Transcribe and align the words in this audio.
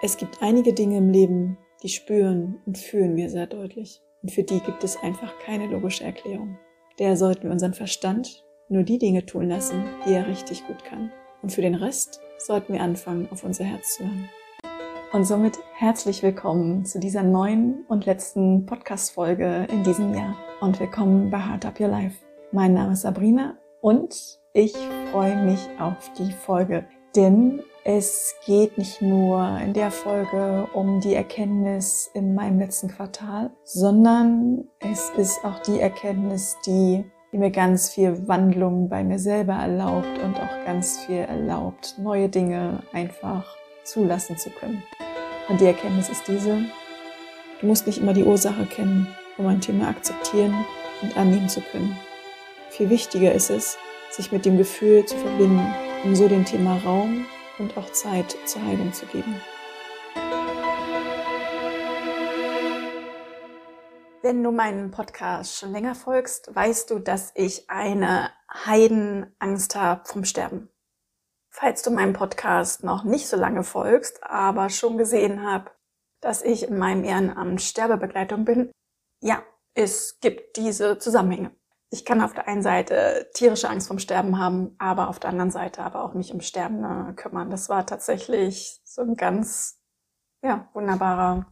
Es 0.00 0.16
gibt 0.16 0.42
einige 0.42 0.72
Dinge 0.72 0.98
im 0.98 1.10
Leben, 1.10 1.58
die 1.82 1.88
spüren 1.88 2.60
und 2.66 2.78
fühlen 2.78 3.16
wir 3.16 3.30
sehr 3.30 3.48
deutlich. 3.48 4.00
Und 4.22 4.30
für 4.30 4.44
die 4.44 4.60
gibt 4.60 4.84
es 4.84 4.96
einfach 4.96 5.36
keine 5.40 5.66
logische 5.66 6.04
Erklärung. 6.04 6.56
Daher 6.98 7.16
sollten 7.16 7.44
wir 7.44 7.50
unseren 7.50 7.74
Verstand 7.74 8.44
nur 8.68 8.84
die 8.84 8.98
Dinge 8.98 9.26
tun 9.26 9.48
lassen, 9.48 9.82
die 10.06 10.12
er 10.12 10.28
richtig 10.28 10.64
gut 10.68 10.84
kann. 10.84 11.10
Und 11.42 11.50
für 11.50 11.62
den 11.62 11.74
Rest 11.74 12.20
sollten 12.38 12.74
wir 12.74 12.80
anfangen, 12.80 13.28
auf 13.32 13.42
unser 13.42 13.64
Herz 13.64 13.96
zu 13.96 14.04
hören. 14.04 14.28
Und 15.12 15.24
somit 15.24 15.58
herzlich 15.74 16.22
willkommen 16.22 16.84
zu 16.84 17.00
dieser 17.00 17.24
neuen 17.24 17.84
und 17.88 18.06
letzten 18.06 18.66
Podcast-Folge 18.66 19.66
in 19.68 19.82
diesem 19.82 20.14
Jahr. 20.14 20.36
Und 20.60 20.78
willkommen 20.78 21.28
bei 21.28 21.38
Heart 21.38 21.66
Up 21.66 21.80
Your 21.80 21.88
Life. 21.88 22.24
Mein 22.52 22.72
Name 22.72 22.92
ist 22.92 23.00
Sabrina 23.00 23.58
und 23.80 24.38
ich 24.52 24.74
freue 25.10 25.44
mich 25.44 25.60
auf 25.80 26.12
die 26.18 26.30
Folge, 26.30 26.86
denn 27.16 27.62
es 27.84 28.34
geht 28.44 28.76
nicht 28.76 29.00
nur 29.00 29.58
in 29.64 29.72
der 29.72 29.90
Folge 29.90 30.68
um 30.74 31.00
die 31.00 31.14
Erkenntnis 31.14 32.10
in 32.12 32.34
meinem 32.34 32.58
letzten 32.58 32.88
Quartal, 32.88 33.50
sondern 33.64 34.64
es 34.80 35.10
ist 35.16 35.42
auch 35.44 35.60
die 35.60 35.80
Erkenntnis, 35.80 36.56
die, 36.66 37.04
die 37.32 37.38
mir 37.38 37.50
ganz 37.50 37.88
viel 37.88 38.28
Wandlung 38.28 38.90
bei 38.90 39.02
mir 39.02 39.18
selber 39.18 39.54
erlaubt 39.54 40.18
und 40.22 40.36
auch 40.36 40.66
ganz 40.66 40.98
viel 41.06 41.20
erlaubt, 41.20 41.94
neue 41.98 42.28
Dinge 42.28 42.82
einfach 42.92 43.56
zulassen 43.84 44.36
zu 44.36 44.50
können. 44.50 44.82
Und 45.48 45.62
die 45.62 45.66
Erkenntnis 45.66 46.10
ist 46.10 46.28
diese, 46.28 46.58
du 47.60 47.66
musst 47.66 47.86
nicht 47.86 48.02
immer 48.02 48.12
die 48.12 48.24
Ursache 48.24 48.66
kennen, 48.66 49.06
um 49.38 49.46
ein 49.46 49.62
Thema 49.62 49.88
akzeptieren 49.88 50.54
und 51.00 51.16
annehmen 51.16 51.48
zu 51.48 51.62
können. 51.62 51.96
Viel 52.68 52.90
wichtiger 52.90 53.32
ist 53.32 53.48
es, 53.48 53.78
sich 54.10 54.30
mit 54.30 54.44
dem 54.44 54.58
Gefühl 54.58 55.06
zu 55.06 55.16
verbinden, 55.16 55.74
um 56.04 56.14
so 56.14 56.28
dem 56.28 56.44
Thema 56.44 56.78
Raum 56.78 57.26
und 57.58 57.76
auch 57.76 57.90
Zeit 57.90 58.36
zur 58.44 58.64
Heilung 58.64 58.92
zu 58.92 59.06
geben. 59.06 59.40
Wenn 64.22 64.42
du 64.42 64.52
meinen 64.52 64.90
Podcast 64.90 65.56
schon 65.56 65.72
länger 65.72 65.94
folgst, 65.94 66.54
weißt 66.54 66.90
du, 66.90 66.98
dass 66.98 67.32
ich 67.34 67.68
eine 67.70 68.30
Heidenangst 68.66 69.74
habe 69.74 70.04
vom 70.04 70.24
Sterben. 70.24 70.68
Falls 71.50 71.82
du 71.82 71.90
meinem 71.90 72.12
Podcast 72.12 72.84
noch 72.84 73.04
nicht 73.04 73.26
so 73.26 73.36
lange 73.36 73.64
folgst, 73.64 74.22
aber 74.22 74.70
schon 74.70 74.98
gesehen 74.98 75.42
habe, 75.42 75.70
dass 76.20 76.42
ich 76.42 76.68
in 76.68 76.78
meinem 76.78 77.04
Ehrenamt 77.04 77.62
Sterbebegleitung 77.62 78.44
bin, 78.44 78.70
ja, 79.20 79.42
es 79.74 80.20
gibt 80.20 80.56
diese 80.56 80.98
Zusammenhänge 80.98 81.57
ich 81.90 82.04
kann 82.04 82.20
auf 82.20 82.34
der 82.34 82.46
einen 82.46 82.62
Seite 82.62 83.30
tierische 83.34 83.70
Angst 83.70 83.88
vom 83.88 83.98
Sterben 83.98 84.38
haben, 84.38 84.74
aber 84.78 85.08
auf 85.08 85.18
der 85.18 85.30
anderen 85.30 85.50
Seite 85.50 85.82
aber 85.82 86.04
auch 86.04 86.14
mich 86.14 86.32
um 86.32 86.40
Sterbende 86.40 87.14
kümmern. 87.14 87.50
Das 87.50 87.68
war 87.68 87.86
tatsächlich 87.86 88.80
so 88.84 89.02
ein 89.02 89.14
ganz, 89.14 89.80
ja, 90.42 90.68
wunderbarer 90.74 91.46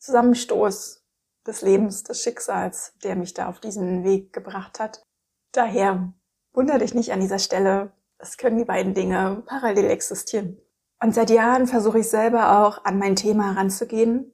Zusammenstoß 0.00 1.02
des 1.46 1.62
Lebens, 1.62 2.02
des 2.02 2.22
Schicksals, 2.22 2.94
der 3.02 3.16
mich 3.16 3.32
da 3.32 3.48
auf 3.48 3.58
diesen 3.58 4.04
Weg 4.04 4.32
gebracht 4.32 4.80
hat. 4.80 5.02
Daher 5.52 6.12
wundere 6.52 6.78
dich 6.78 6.94
nicht 6.94 7.12
an 7.12 7.20
dieser 7.20 7.38
Stelle. 7.38 7.92
Es 8.18 8.36
können 8.36 8.58
die 8.58 8.64
beiden 8.64 8.92
Dinge 8.92 9.42
parallel 9.46 9.90
existieren. 9.90 10.58
Und 11.02 11.14
seit 11.14 11.30
Jahren 11.30 11.66
versuche 11.66 12.00
ich 12.00 12.08
selber 12.08 12.66
auch 12.66 12.84
an 12.84 12.98
mein 12.98 13.16
Thema 13.16 13.52
ranzugehen, 13.52 14.32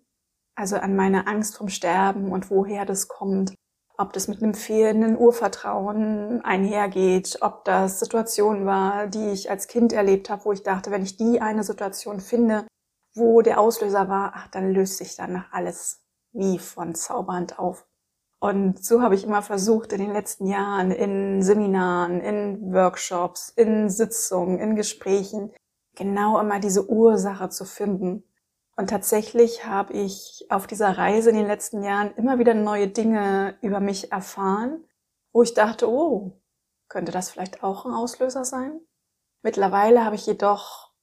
also 0.57 0.77
an 0.77 0.97
meine 0.97 1.27
Angst 1.29 1.57
vom 1.57 1.69
Sterben 1.69 2.33
und 2.33 2.51
woher 2.51 2.85
das 2.85 3.09
kommt 3.09 3.55
ob 4.01 4.15
das 4.15 4.29
mit 4.29 4.43
einem 4.43 4.55
fehlenden 4.55 5.17
Urvertrauen 5.17 6.41
einhergeht, 6.43 7.39
ob 7.43 7.65
das 7.67 8.01
Situationen 8.01 8.65
war, 8.65 9.07
die 9.07 9.29
ich 9.29 9.51
als 9.51 9.69
Kind 9.69 9.93
erlebt 9.93 10.31
habe, 10.31 10.47
wo 10.47 10.53
ich 10.53 10.63
dachte, 10.63 10.91
wenn 10.91 11.03
ich 11.03 11.19
die 11.19 11.41
eine 11.43 11.65
Situation 11.65 12.21
finde, 12.21 12.67
wo 13.15 13.43
der 13.43 13.61
Auslöser 13.61 14.09
war, 14.09 14.33
ach, 14.35 14.49
dann 14.49 14.73
löst 14.73 14.97
sich 14.97 15.17
danach 15.17 15.53
alles 15.53 16.03
wie 16.33 16.59
von 16.59 16.95
Zauberhand 16.95 17.59
auf. 17.59 17.87
Und 18.41 18.83
so 18.83 19.03
habe 19.03 19.15
ich 19.15 19.25
immer 19.25 19.43
versucht, 19.43 19.93
in 19.93 20.01
den 20.01 20.15
letzten 20.15 20.47
Jahren 20.47 20.93
in 20.93 21.43
Seminaren, 21.43 22.21
in 22.21 22.73
Workshops, 22.73 23.51
in 23.51 23.91
Sitzungen, 23.91 24.59
in 24.59 24.77
Gesprächen, 24.77 25.53
genau 25.95 26.41
immer 26.41 26.59
diese 26.59 26.89
Ursache 26.89 27.51
zu 27.51 27.67
finden 27.67 28.25
und 28.81 28.89
tatsächlich 28.89 29.67
habe 29.67 29.93
ich 29.93 30.47
auf 30.49 30.67
dieser 30.67 30.97
Reise 30.97 31.29
in 31.29 31.37
den 31.37 31.47
letzten 31.47 31.83
Jahren 31.83 32.15
immer 32.17 32.39
wieder 32.39 32.55
neue 32.55 32.89
Dinge 32.89 33.59
über 33.61 33.79
mich 33.79 34.11
erfahren, 34.11 34.83
wo 35.35 35.43
ich 35.43 35.53
dachte, 35.53 35.87
oh, 35.87 36.41
könnte 36.89 37.13
das 37.13 37.31
vielleicht 37.31 37.63
auch 37.63 37.85
ein 37.85 37.93
Auslöser 37.93 38.43
sein? 38.43 38.81
Mittlerweile 39.43 40.03
habe 40.03 40.15
ich 40.17 40.25
jedoch 40.25 40.95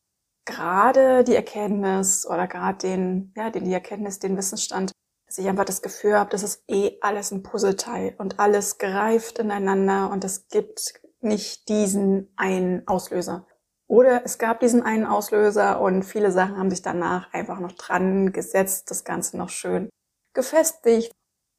gerade 0.43 1.23
die 1.23 1.35
Erkenntnis 1.35 2.25
oder 2.25 2.47
gerade 2.47 2.79
den, 2.79 3.31
ja, 3.35 3.51
den, 3.51 3.65
die 3.65 3.73
Erkenntnis, 3.73 4.17
den 4.17 4.37
Wissensstand, 4.37 4.91
dass 5.27 5.37
ich 5.37 5.47
einfach 5.47 5.65
das 5.65 5.83
Gefühl 5.83 6.17
habe, 6.17 6.31
das 6.31 6.41
ist 6.41 6.63
eh 6.67 6.97
alles 7.01 7.29
ein 7.29 7.43
Puzzleteil 7.43 8.15
und 8.17 8.39
alles 8.39 8.79
greift 8.79 9.37
ineinander 9.37 10.09
und 10.09 10.23
es 10.23 10.47
gibt 10.47 10.99
nicht 11.19 11.69
diesen 11.69 12.33
einen 12.37 12.87
Auslöser. 12.87 13.45
Oder 13.89 14.25
es 14.25 14.37
gab 14.37 14.59
diesen 14.59 14.83
einen 14.83 15.05
Auslöser 15.05 15.79
und 15.79 16.03
viele 16.03 16.31
Sachen 16.31 16.57
haben 16.57 16.69
sich 16.69 16.81
danach 16.81 17.33
einfach 17.33 17.59
noch 17.59 17.71
dran 17.71 18.33
gesetzt, 18.33 18.91
das 18.91 19.05
Ganze 19.05 19.37
noch 19.37 19.49
schön 19.49 19.89
gefestigt, 20.33 21.13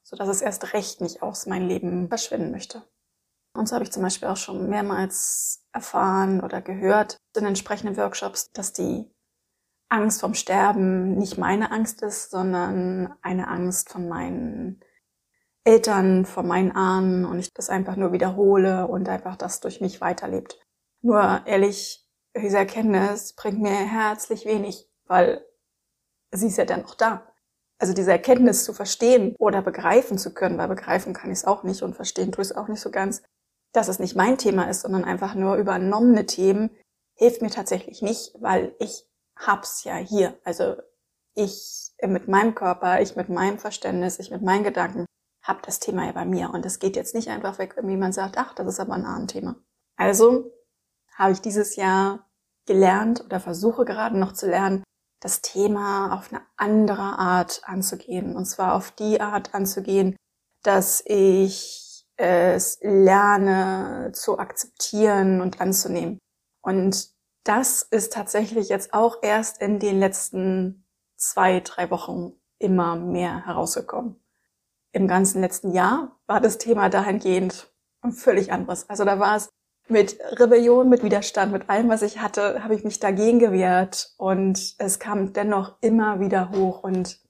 so 0.04 0.16
dass 0.16 0.28
es 0.28 0.42
erst 0.42 0.74
recht 0.74 1.00
nicht 1.00 1.22
aus 1.22 1.46
meinem 1.46 1.68
Leben 1.68 2.08
verschwinden 2.08 2.50
möchte. 2.50 2.82
Und 3.54 3.68
so 3.68 3.74
habe 3.74 3.84
ich 3.84 3.92
zum 3.92 4.02
Beispiel 4.02 4.28
auch 4.28 4.36
schon 4.36 4.68
mehrmals 4.68 5.64
erfahren 5.72 6.42
oder 6.42 6.60
gehört 6.60 7.16
in 7.36 7.46
entsprechenden 7.46 7.96
Workshops, 7.96 8.50
dass 8.52 8.72
die 8.72 9.10
Angst 9.88 10.20
vom 10.20 10.34
Sterben 10.34 11.16
nicht 11.16 11.38
meine 11.38 11.70
Angst 11.70 12.02
ist, 12.02 12.30
sondern 12.30 13.14
eine 13.22 13.48
Angst 13.48 13.88
von 13.88 14.06
meinen 14.06 14.80
Eltern, 15.64 16.26
von 16.26 16.46
meinen 16.46 16.72
Ahnen 16.72 17.24
und 17.24 17.38
ich 17.38 17.52
das 17.54 17.70
einfach 17.70 17.96
nur 17.96 18.12
wiederhole 18.12 18.86
und 18.86 19.08
einfach 19.08 19.36
das 19.36 19.60
durch 19.60 19.80
mich 19.80 20.00
weiterlebt. 20.00 20.60
Nur 21.00 21.42
ehrlich, 21.46 22.07
diese 22.38 22.59
Erkenntnis 22.59 23.32
bringt 23.34 23.60
mir 23.60 23.71
herzlich 23.71 24.44
wenig, 24.44 24.88
weil 25.06 25.44
sie 26.32 26.49
ist 26.49 26.59
ja 26.59 26.65
dann 26.65 26.82
noch 26.82 26.94
da. 26.94 27.26
Also 27.78 27.94
diese 27.94 28.10
Erkenntnis 28.10 28.65
zu 28.65 28.72
verstehen 28.72 29.37
oder 29.38 29.62
begreifen 29.62 30.19
zu 30.19 30.34
können, 30.34 30.59
weil 30.59 30.69
begreifen 30.69 31.12
kann 31.12 31.31
ich 31.31 31.38
es 31.38 31.44
auch 31.44 31.62
nicht 31.62 31.82
und 31.82 31.94
verstehen 31.94 32.32
tue 32.32 32.43
ich 32.43 32.50
es 32.50 32.56
auch 32.56 32.69
nicht 32.69 32.81
so 32.81 32.91
ganz, 32.91 33.22
dass 33.72 33.88
es 33.88 33.99
nicht 33.99 34.16
mein 34.16 34.37
Thema 34.38 34.69
ist, 34.69 34.81
sondern 34.81 35.04
einfach 35.04 35.34
nur 35.34 35.56
übernommene 35.56 36.26
Themen, 36.26 36.71
hilft 37.15 37.43
mir 37.43 37.50
tatsächlich 37.50 38.03
nicht, 38.03 38.34
weil 38.41 38.75
ich 38.78 39.06
hab's 39.37 39.84
ja 39.84 39.97
hier. 39.97 40.38
Also 40.44 40.76
ich 41.34 41.93
mit 42.03 42.28
meinem 42.28 42.55
Körper, 42.55 43.00
ich 43.00 43.16
mit 43.16 43.28
meinem 43.28 43.59
Verständnis, 43.59 44.19
ich 44.19 44.31
mit 44.31 44.43
meinen 44.43 44.65
Gedanken 44.65 45.06
hab 45.43 45.62
das 45.62 45.78
Thema 45.78 46.06
ja 46.06 46.12
bei 46.12 46.25
mir. 46.25 46.50
Und 46.50 46.66
es 46.66 46.78
geht 46.78 46.97
jetzt 46.97 47.15
nicht 47.15 47.28
einfach 47.28 47.59
weg, 47.59 47.75
wenn 47.76 47.88
jemand 47.88 48.15
sagt, 48.15 48.37
ach, 48.38 48.55
das 48.55 48.66
ist 48.66 48.81
aber 48.81 48.94
ein 48.94 49.05
Ahnenthema. 49.05 49.56
Also 49.97 50.53
habe 51.15 51.32
ich 51.32 51.41
dieses 51.41 51.76
Jahr 51.76 52.27
gelernt 52.68 53.24
oder 53.24 53.40
versuche 53.40 53.84
gerade 53.84 54.16
noch 54.16 54.32
zu 54.32 54.46
lernen, 54.46 54.84
das 55.20 55.40
Thema 55.40 56.16
auf 56.16 56.32
eine 56.32 56.42
andere 56.56 57.18
Art 57.18 57.62
anzugehen. 57.64 58.36
Und 58.36 58.44
zwar 58.44 58.74
auf 58.74 58.92
die 58.92 59.20
Art 59.20 59.54
anzugehen, 59.54 60.14
dass 60.62 61.02
ich 61.04 62.06
es 62.16 62.78
lerne 62.82 64.10
zu 64.12 64.38
akzeptieren 64.38 65.40
und 65.40 65.60
anzunehmen. 65.60 66.18
Und 66.62 67.10
das 67.44 67.82
ist 67.82 68.12
tatsächlich 68.12 68.68
jetzt 68.68 68.92
auch 68.92 69.18
erst 69.22 69.60
in 69.60 69.78
den 69.78 69.98
letzten 69.98 70.84
zwei, 71.16 71.60
drei 71.60 71.90
Wochen 71.90 72.32
immer 72.58 72.96
mehr 72.96 73.46
herausgekommen. 73.46 74.20
Im 74.92 75.08
ganzen 75.08 75.40
letzten 75.40 75.72
Jahr 75.72 76.20
war 76.26 76.40
das 76.40 76.58
Thema 76.58 76.88
dahingehend 76.88 77.72
völlig 78.10 78.52
anderes. 78.52 78.88
Also 78.88 79.04
da 79.04 79.18
war 79.18 79.36
es 79.36 79.48
mit 79.91 80.19
Rebellion, 80.38 80.88
mit 80.88 81.03
Widerstand, 81.03 81.53
mit 81.53 81.69
allem, 81.69 81.88
was 81.88 82.03
ich 82.03 82.21
hatte, 82.21 82.62
habe 82.62 82.75
ich 82.75 82.84
mich 82.84 83.00
dagegen 83.00 83.38
gewehrt. 83.38 84.15
Und 84.16 84.75
es 84.78 84.99
kam 84.99 85.32
dennoch 85.32 85.76
immer 85.81 86.20
wieder 86.20 86.50
hoch. 86.50 86.82
Und 86.82 87.20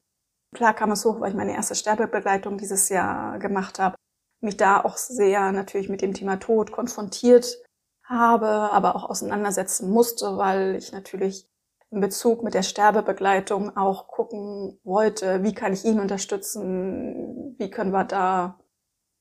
klar 0.54 0.74
kam 0.74 0.90
es 0.92 1.04
hoch, 1.04 1.20
weil 1.20 1.30
ich 1.30 1.36
meine 1.36 1.54
erste 1.54 1.74
Sterbebegleitung 1.74 2.58
dieses 2.58 2.88
Jahr 2.88 3.38
gemacht 3.38 3.78
habe, 3.78 3.96
mich 4.40 4.56
da 4.56 4.80
auch 4.84 4.96
sehr 4.96 5.52
natürlich 5.52 5.88
mit 5.88 6.02
dem 6.02 6.14
Thema 6.14 6.36
Tod 6.36 6.72
konfrontiert 6.72 7.58
habe, 8.04 8.46
aber 8.46 8.96
auch 8.96 9.10
auseinandersetzen 9.10 9.90
musste, 9.90 10.36
weil 10.36 10.76
ich 10.76 10.92
natürlich 10.92 11.48
in 11.90 12.00
Bezug 12.00 12.42
mit 12.42 12.54
der 12.54 12.62
Sterbebegleitung 12.62 13.76
auch 13.76 14.08
gucken 14.08 14.78
wollte, 14.84 15.42
wie 15.42 15.54
kann 15.54 15.72
ich 15.72 15.84
ihn 15.84 16.00
unterstützen, 16.00 17.54
wie 17.58 17.70
können 17.70 17.92
wir 17.92 18.04
da 18.04 18.58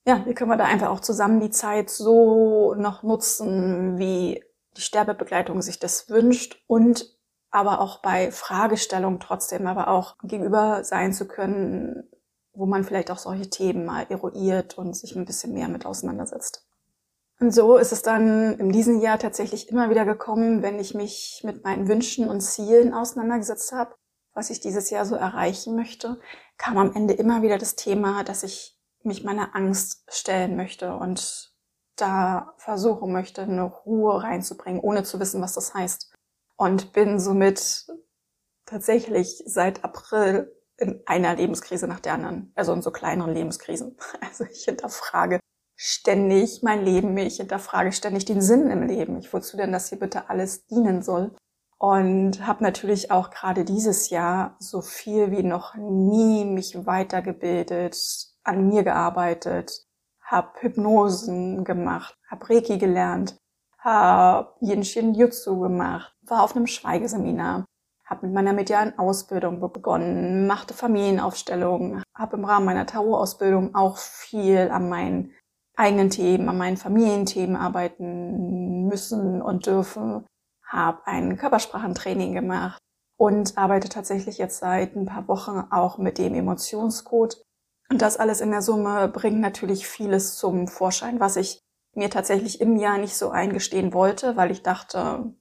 ja, 0.06 0.24
wie 0.26 0.34
können 0.34 0.50
wir 0.50 0.56
da 0.56 0.64
einfach 0.64 0.88
auch 0.88 1.00
zusammen 1.00 1.40
die 1.40 1.50
Zeit 1.50 1.90
so 1.90 2.74
noch 2.74 3.02
nutzen, 3.02 3.98
wie 3.98 4.42
die 4.76 4.80
Sterbebegleitung 4.80 5.60
sich 5.60 5.78
das 5.78 6.08
wünscht 6.08 6.62
und 6.66 7.18
aber 7.50 7.80
auch 7.80 8.00
bei 8.02 8.30
Fragestellungen 8.30 9.20
trotzdem, 9.20 9.66
aber 9.66 9.88
auch 9.88 10.16
gegenüber 10.22 10.84
sein 10.84 11.12
zu 11.12 11.26
können, 11.26 12.08
wo 12.52 12.66
man 12.66 12.84
vielleicht 12.84 13.10
auch 13.10 13.18
solche 13.18 13.48
Themen 13.48 13.84
mal 13.84 14.06
eruiert 14.08 14.76
und 14.76 14.94
sich 14.94 15.16
ein 15.16 15.24
bisschen 15.24 15.54
mehr 15.54 15.68
mit 15.68 15.86
auseinandersetzt. 15.86 16.66
Und 17.40 17.52
so 17.52 17.76
ist 17.76 17.92
es 17.92 18.02
dann 18.02 18.58
in 18.58 18.72
diesem 18.72 19.00
Jahr 19.00 19.18
tatsächlich 19.18 19.68
immer 19.68 19.90
wieder 19.90 20.04
gekommen, 20.04 20.62
wenn 20.62 20.78
ich 20.80 20.94
mich 20.94 21.42
mit 21.44 21.62
meinen 21.64 21.86
Wünschen 21.86 22.28
und 22.28 22.40
Zielen 22.40 22.92
auseinandergesetzt 22.92 23.72
habe, 23.72 23.94
was 24.34 24.50
ich 24.50 24.60
dieses 24.60 24.90
Jahr 24.90 25.04
so 25.04 25.14
erreichen 25.14 25.76
möchte, 25.76 26.18
kam 26.56 26.78
am 26.78 26.94
Ende 26.94 27.14
immer 27.14 27.42
wieder 27.42 27.58
das 27.58 27.76
Thema, 27.76 28.24
dass 28.24 28.42
ich 28.42 28.77
mich 29.02 29.24
meiner 29.24 29.54
Angst 29.54 30.04
stellen 30.08 30.56
möchte 30.56 30.94
und 30.94 31.52
da 31.96 32.54
versuchen 32.58 33.12
möchte, 33.12 33.42
eine 33.42 33.64
Ruhe 33.64 34.22
reinzubringen, 34.22 34.80
ohne 34.80 35.02
zu 35.02 35.18
wissen, 35.20 35.42
was 35.42 35.54
das 35.54 35.74
heißt. 35.74 36.12
Und 36.56 36.92
bin 36.92 37.18
somit 37.18 37.86
tatsächlich 38.66 39.42
seit 39.46 39.84
April 39.84 40.54
in 40.76 41.02
einer 41.06 41.34
Lebenskrise 41.34 41.88
nach 41.88 42.00
der 42.00 42.14
anderen, 42.14 42.52
also 42.54 42.72
in 42.72 42.82
so 42.82 42.90
kleineren 42.90 43.34
Lebenskrisen. 43.34 43.96
Also 44.20 44.44
ich 44.44 44.64
hinterfrage 44.64 45.40
ständig 45.76 46.62
mein 46.62 46.84
Leben, 46.84 47.16
ich 47.16 47.36
hinterfrage 47.36 47.92
ständig 47.92 48.24
den 48.24 48.42
Sinn 48.42 48.70
im 48.70 48.82
Leben. 48.82 49.18
Ich 49.18 49.32
wozu 49.32 49.56
denn 49.56 49.72
das 49.72 49.88
hier 49.88 49.98
bitte 49.98 50.28
alles 50.28 50.66
dienen 50.66 51.02
soll? 51.02 51.34
Und 51.78 52.44
habe 52.44 52.64
natürlich 52.64 53.12
auch 53.12 53.30
gerade 53.30 53.64
dieses 53.64 54.10
Jahr 54.10 54.56
so 54.58 54.82
viel 54.82 55.30
wie 55.30 55.44
noch 55.44 55.76
nie 55.76 56.44
mich 56.44 56.86
weitergebildet, 56.86 57.96
an 58.48 58.68
mir 58.68 58.82
gearbeitet, 58.82 59.84
habe 60.22 60.48
Hypnosen 60.60 61.64
gemacht, 61.64 62.14
habe 62.28 62.48
Reiki 62.50 62.78
gelernt, 62.78 63.36
habe 63.78 64.54
Yin 64.60 64.84
Shin 64.84 65.14
Jutsu 65.14 65.60
gemacht, 65.60 66.14
war 66.22 66.42
auf 66.42 66.54
einem 66.56 66.66
Schweigeseminar, 66.66 67.64
habe 68.04 68.26
mit 68.26 68.34
meiner 68.34 68.52
medialen 68.52 68.98
Ausbildung 68.98 69.60
begonnen, 69.60 70.46
machte 70.46 70.74
Familienaufstellungen, 70.74 72.02
habe 72.16 72.36
im 72.36 72.44
Rahmen 72.44 72.66
meiner 72.66 72.86
Tarot-Ausbildung 72.86 73.74
auch 73.74 73.98
viel 73.98 74.70
an 74.70 74.88
meinen 74.88 75.34
eigenen 75.76 76.10
Themen, 76.10 76.48
an 76.48 76.58
meinen 76.58 76.76
Familienthemen 76.76 77.56
arbeiten 77.56 78.86
müssen 78.88 79.40
und 79.40 79.66
dürfen, 79.66 80.26
habe 80.66 81.06
ein 81.06 81.36
Körpersprachentraining 81.36 82.34
gemacht 82.34 82.78
und 83.18 83.56
arbeite 83.56 83.88
tatsächlich 83.88 84.38
jetzt 84.38 84.58
seit 84.58 84.96
ein 84.96 85.06
paar 85.06 85.28
Wochen 85.28 85.64
auch 85.70 85.98
mit 85.98 86.18
dem 86.18 86.34
Emotionscode. 86.34 87.42
Und 87.90 88.02
das 88.02 88.16
alles 88.18 88.40
in 88.40 88.50
der 88.50 88.62
Summe 88.62 89.08
bringt 89.08 89.40
natürlich 89.40 89.88
vieles 89.88 90.36
zum 90.36 90.68
Vorschein, 90.68 91.20
was 91.20 91.36
ich 91.36 91.60
mir 91.94 92.10
tatsächlich 92.10 92.60
im 92.60 92.76
Jahr 92.76 92.98
nicht 92.98 93.16
so 93.16 93.30
eingestehen 93.30 93.92
wollte, 93.92 94.36
weil 94.36 94.50
ich 94.50 94.62
dachte, 94.62 95.34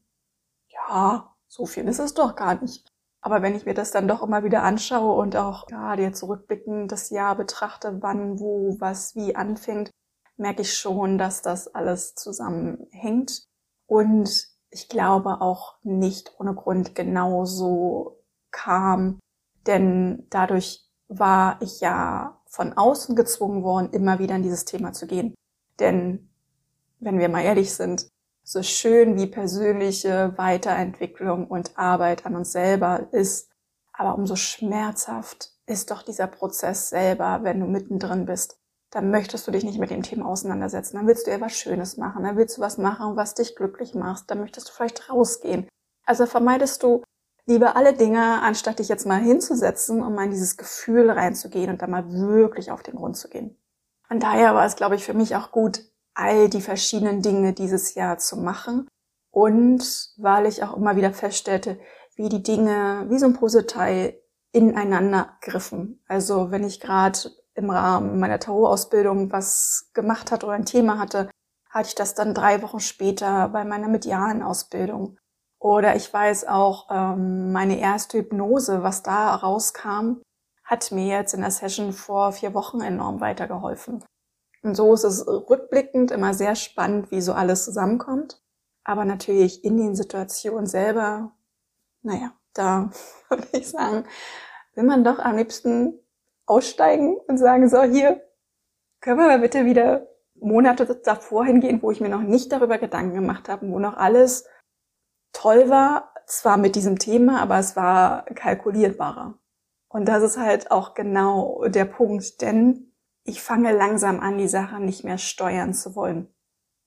ja, 0.69 1.35
so 1.47 1.65
viel 1.65 1.87
ist 1.87 1.99
es 1.99 2.13
doch 2.13 2.35
gar 2.35 2.61
nicht. 2.61 2.87
Aber 3.21 3.41
wenn 3.41 3.55
ich 3.55 3.65
mir 3.65 3.73
das 3.73 3.91
dann 3.91 4.07
doch 4.07 4.23
immer 4.23 4.43
wieder 4.43 4.63
anschaue 4.63 5.19
und 5.19 5.35
auch 5.35 5.65
gerade 5.65 6.03
jetzt 6.03 6.19
zurückblickend 6.19 6.91
das 6.91 7.09
Jahr 7.09 7.35
betrachte, 7.35 7.97
wann, 8.01 8.39
wo, 8.39 8.77
was, 8.79 9.15
wie 9.15 9.35
anfängt, 9.35 9.91
merke 10.37 10.61
ich 10.61 10.77
schon, 10.77 11.17
dass 11.17 11.41
das 11.41 11.67
alles 11.73 12.15
zusammenhängt. 12.15 13.43
Und 13.85 14.47
ich 14.69 14.87
glaube 14.87 15.41
auch 15.41 15.75
nicht 15.83 16.33
ohne 16.39 16.53
Grund 16.53 16.95
genauso 16.95 18.23
kam, 18.51 19.19
denn 19.65 20.27
dadurch 20.29 20.87
war 21.09 21.61
ich 21.61 21.81
ja 21.81 22.36
von 22.49 22.73
außen 22.73 23.15
gezwungen 23.15 23.63
worden, 23.63 23.91
immer 23.91 24.19
wieder 24.19 24.35
in 24.35 24.43
dieses 24.43 24.65
Thema 24.65 24.93
zu 24.93 25.07
gehen. 25.07 25.35
Denn, 25.79 26.29
wenn 26.99 27.19
wir 27.19 27.29
mal 27.29 27.43
ehrlich 27.43 27.73
sind, 27.73 28.07
so 28.43 28.63
schön 28.63 29.17
wie 29.17 29.27
persönliche 29.27 30.33
Weiterentwicklung 30.37 31.47
und 31.47 31.77
Arbeit 31.77 32.25
an 32.25 32.35
uns 32.35 32.53
selber 32.53 33.07
ist, 33.11 33.49
aber 33.91 34.15
umso 34.15 34.35
schmerzhaft 34.35 35.51
ist 35.65 35.91
doch 35.91 36.01
dieser 36.01 36.27
Prozess 36.27 36.89
selber, 36.89 37.39
wenn 37.43 37.59
du 37.59 37.65
mittendrin 37.65 38.25
bist. 38.25 38.57
Dann 38.89 39.11
möchtest 39.11 39.45
du 39.45 39.51
dich 39.51 39.65
nicht 39.65 39.79
mit 39.79 39.89
dem 39.89 40.01
Thema 40.01 40.27
auseinandersetzen. 40.27 40.95
Dann 40.95 41.07
willst 41.07 41.27
du 41.27 41.31
eher 41.31 41.41
was 41.41 41.53
Schönes 41.53 41.97
machen. 41.97 42.23
Dann 42.23 42.37
willst 42.37 42.57
du 42.57 42.61
was 42.61 42.77
machen, 42.77 43.17
was 43.17 43.33
dich 43.33 43.55
glücklich 43.55 43.93
macht. 43.93 44.31
Dann 44.31 44.39
möchtest 44.39 44.69
du 44.69 44.73
vielleicht 44.73 45.09
rausgehen. 45.09 45.67
Also 46.05 46.25
vermeidest 46.25 46.83
du 46.83 47.03
lieber 47.47 47.75
alle 47.75 47.93
Dinge, 47.93 48.41
anstatt 48.41 48.79
dich 48.79 48.89
jetzt 48.89 49.05
mal 49.05 49.19
hinzusetzen, 49.19 50.03
um 50.03 50.13
mal 50.13 50.25
in 50.25 50.31
dieses 50.31 50.57
Gefühl 50.57 51.09
reinzugehen 51.09 51.69
und 51.69 51.81
da 51.81 51.87
mal 51.87 52.11
wirklich 52.11 52.71
auf 52.71 52.83
den 52.83 52.95
Grund 52.95 53.17
zu 53.17 53.29
gehen. 53.29 53.57
Und 54.09 54.21
daher 54.21 54.53
war 54.53 54.65
es, 54.65 54.75
glaube 54.75 54.95
ich, 54.95 55.03
für 55.03 55.13
mich 55.13 55.35
auch 55.35 55.51
gut, 55.51 55.81
all 56.13 56.49
die 56.49 56.61
verschiedenen 56.61 57.21
Dinge 57.21 57.53
dieses 57.53 57.95
Jahr 57.95 58.17
zu 58.17 58.37
machen. 58.37 58.87
Und 59.31 60.13
weil 60.17 60.45
ich 60.45 60.63
auch 60.63 60.75
immer 60.75 60.95
wieder 60.95 61.13
feststellte, 61.13 61.79
wie 62.15 62.29
die 62.29 62.43
Dinge, 62.43 63.05
wie 63.09 63.19
so 63.19 63.27
ein 63.27 63.33
Puzzleteil 63.33 64.19
ineinander 64.51 65.37
griffen. 65.41 66.03
Also 66.07 66.51
wenn 66.51 66.63
ich 66.63 66.79
gerade 66.79 67.19
im 67.53 67.69
Rahmen 67.69 68.19
meiner 68.19 68.39
Tarot-Ausbildung 68.39 69.31
was 69.31 69.89
gemacht 69.93 70.31
hatte 70.31 70.47
oder 70.47 70.55
ein 70.55 70.65
Thema 70.65 70.97
hatte, 70.99 71.29
hatte 71.69 71.89
ich 71.89 71.95
das 71.95 72.15
dann 72.15 72.33
drei 72.33 72.61
Wochen 72.61 72.79
später 72.79 73.49
bei 73.49 73.63
meiner 73.63 73.87
medialen 73.87 74.41
Ausbildung. 74.41 75.17
Oder 75.59 75.95
ich 75.95 76.11
weiß 76.11 76.47
auch, 76.47 76.87
ähm, 76.91 77.51
meine 77.51 77.79
erste 77.79 78.19
Hypnose, 78.19 78.83
was 78.83 79.03
da 79.03 79.35
rauskam, 79.35 80.21
hat 80.63 80.91
mir 80.91 81.07
jetzt 81.07 81.33
in 81.33 81.41
der 81.41 81.51
Session 81.51 81.93
vor 81.93 82.31
vier 82.31 82.53
Wochen 82.53 82.81
enorm 82.81 83.21
weitergeholfen. 83.21 84.03
Und 84.63 84.75
so 84.75 84.93
ist 84.93 85.03
es 85.03 85.25
rückblickend 85.25 86.11
immer 86.11 86.33
sehr 86.33 86.55
spannend, 86.55 87.09
wie 87.11 87.21
so 87.21 87.33
alles 87.33 87.65
zusammenkommt. 87.65 88.41
Aber 88.83 89.05
natürlich 89.05 89.63
in 89.63 89.77
den 89.77 89.95
Situationen 89.95 90.67
selber, 90.67 91.31
naja, 92.01 92.33
da 92.53 92.89
würde 93.29 93.47
ich 93.53 93.69
sagen, 93.69 94.05
will 94.75 94.83
man 94.83 95.03
doch 95.03 95.19
am 95.19 95.37
liebsten 95.37 95.99
aussteigen 96.45 97.17
und 97.27 97.37
sagen, 97.37 97.69
so 97.69 97.81
hier, 97.83 98.21
können 98.99 99.19
wir 99.19 99.27
mal 99.27 99.39
bitte 99.39 99.65
wieder 99.65 100.07
Monate 100.35 100.85
davor 101.03 101.45
hingehen, 101.45 101.81
wo 101.81 101.91
ich 101.91 102.01
mir 102.01 102.09
noch 102.09 102.21
nicht 102.21 102.51
darüber 102.51 102.77
Gedanken 102.77 103.15
gemacht 103.15 103.49
habe, 103.49 103.67
wo 103.69 103.79
noch 103.79 103.97
alles 103.97 104.45
toll 105.37 105.69
war, 105.69 106.13
zwar 106.25 106.57
mit 106.57 106.75
diesem 106.75 106.97
Thema, 106.99 107.41
aber 107.41 107.59
es 107.59 107.75
war 107.75 108.25
kalkulierbarer. 108.25 109.39
Und 109.87 110.05
das 110.05 110.23
ist 110.23 110.37
halt 110.37 110.71
auch 110.71 110.93
genau 110.93 111.63
der 111.67 111.85
Punkt, 111.85 112.41
denn 112.41 112.93
ich 113.23 113.41
fange 113.41 113.71
langsam 113.71 114.19
an, 114.19 114.37
die 114.37 114.47
Sache 114.47 114.79
nicht 114.79 115.03
mehr 115.03 115.17
steuern 115.17 115.73
zu 115.73 115.95
wollen. 115.95 116.33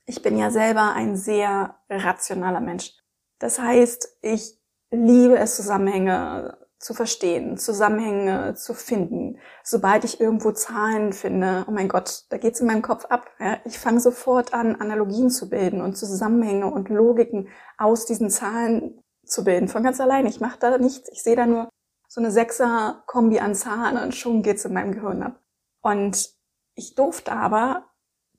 Ich 0.07 0.23
bin 0.23 0.37
ja 0.37 0.51
selber 0.51 0.93
ein 0.93 1.17
sehr 1.17 1.77
rationaler 1.89 2.61
Mensch. 2.61 2.95
Das 3.39 3.59
heißt, 3.59 4.19
ich 4.23 4.59
liebe 4.91 5.39
es, 5.39 5.57
Zusammenhänge 5.57 6.59
zu 6.81 6.95
verstehen, 6.95 7.59
Zusammenhänge 7.59 8.55
zu 8.55 8.73
finden. 8.73 9.39
Sobald 9.63 10.05
ich 10.05 10.19
irgendwo 10.19 10.51
Zahlen 10.53 11.13
finde, 11.13 11.67
oh 11.69 11.71
mein 11.71 11.89
Gott, 11.89 12.25
da 12.31 12.39
geht's 12.39 12.61
in 12.61 12.67
meinem 12.67 12.81
Kopf 12.81 13.05
ab. 13.05 13.31
Ja? 13.39 13.59
Ich 13.67 13.79
fange 13.79 14.01
sofort 14.01 14.55
an, 14.55 14.77
Analogien 14.77 15.29
zu 15.29 15.51
bilden 15.51 15.83
und 15.83 15.97
Zusammenhänge 15.97 16.67
und 16.67 16.89
Logiken 16.89 17.49
aus 17.77 18.07
diesen 18.07 18.31
Zahlen 18.31 19.03
zu 19.27 19.45
bilden. 19.45 19.69
Von 19.69 19.83
ganz 19.83 20.01
allein. 20.01 20.25
Ich 20.25 20.41
mache 20.41 20.59
da 20.59 20.79
nichts. 20.79 21.11
Ich 21.13 21.23
sehe 21.23 21.37
da 21.37 21.45
nur 21.45 21.69
so 22.09 22.21
eine 22.21 22.31
Sechser-Kombi 22.31 23.41
an 23.41 23.55
Zahlen 23.55 23.99
und 23.99 24.15
schon 24.15 24.43
geht's 24.43 24.65
in 24.65 24.73
meinem 24.73 24.93
Gehirn 24.93 25.23
ab. 25.23 25.39
Und 25.83 26.31
ich 26.75 26.95
durfte 26.95 27.33
aber 27.33 27.91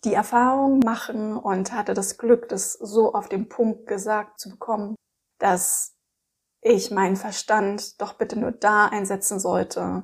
die 0.04 0.16
Erfahrung 0.16 0.80
machen 0.80 1.38
und 1.38 1.74
hatte 1.74 1.94
das 1.94 2.18
Glück, 2.18 2.50
das 2.50 2.74
so 2.74 3.14
auf 3.14 3.30
den 3.30 3.50
Punkt 3.50 3.86
gesagt 3.86 4.40
zu 4.40 4.50
bekommen, 4.50 4.96
dass 5.38 5.94
ich 6.62 6.92
meinen 6.92 7.16
Verstand 7.16 8.00
doch 8.02 8.14
bitte 8.14 8.40
nur 8.40 8.52
da 8.52 8.86
einsetzen 8.86 9.40
sollte, 9.40 10.04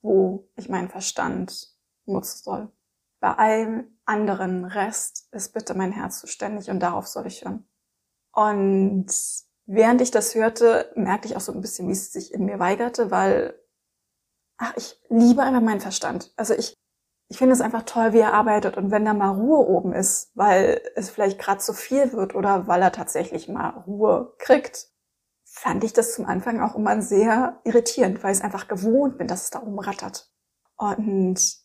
wo 0.00 0.48
ich 0.56 0.68
meinen 0.68 0.88
Verstand 0.88 1.76
nutzen 2.06 2.42
soll. 2.42 2.72
Bei 3.20 3.34
allem 3.34 3.98
anderen 4.04 4.64
Rest 4.64 5.28
ist 5.32 5.52
bitte 5.52 5.74
mein 5.74 5.92
Herz 5.92 6.20
zuständig 6.20 6.70
und 6.70 6.80
darauf 6.80 7.06
soll 7.06 7.26
ich 7.26 7.44
hören. 7.44 7.68
Und 8.32 9.06
während 9.66 10.00
ich 10.00 10.10
das 10.10 10.34
hörte, 10.34 10.90
merkte 10.96 11.28
ich 11.28 11.36
auch 11.36 11.40
so 11.40 11.52
ein 11.52 11.60
bisschen, 11.60 11.88
wie 11.88 11.92
es 11.92 12.12
sich 12.12 12.32
in 12.32 12.46
mir 12.46 12.58
weigerte, 12.58 13.10
weil 13.10 13.54
ach, 14.56 14.74
ich 14.76 14.98
liebe 15.08 15.42
einfach 15.42 15.60
meinen 15.60 15.80
Verstand. 15.80 16.32
Also 16.36 16.54
ich, 16.54 16.74
ich 17.28 17.38
finde 17.38 17.52
es 17.52 17.60
einfach 17.60 17.82
toll, 17.82 18.12
wie 18.12 18.20
er 18.20 18.34
arbeitet. 18.34 18.76
Und 18.76 18.90
wenn 18.90 19.04
da 19.04 19.14
mal 19.14 19.30
Ruhe 19.30 19.58
oben 19.58 19.92
ist, 19.92 20.30
weil 20.34 20.80
es 20.96 21.10
vielleicht 21.10 21.38
gerade 21.38 21.60
zu 21.60 21.74
viel 21.74 22.12
wird 22.12 22.34
oder 22.34 22.66
weil 22.66 22.82
er 22.82 22.92
tatsächlich 22.92 23.48
mal 23.48 23.70
Ruhe 23.86 24.34
kriegt, 24.38 24.91
fand 25.52 25.84
ich 25.84 25.92
das 25.92 26.14
zum 26.14 26.24
Anfang 26.24 26.60
auch 26.60 26.74
immer 26.74 27.02
sehr 27.02 27.60
irritierend, 27.64 28.22
weil 28.24 28.32
ich 28.32 28.38
es 28.38 28.44
einfach 28.44 28.68
gewohnt 28.68 29.18
bin, 29.18 29.28
dass 29.28 29.44
es 29.44 29.50
da 29.50 29.62
oben 29.62 29.78
rattert. 29.78 30.32
Und 30.76 31.58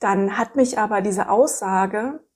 dann 0.00 0.36
hat 0.36 0.56
mich 0.56 0.78
aber 0.78 1.00
diese 1.00 1.28
Aussage 1.30 2.26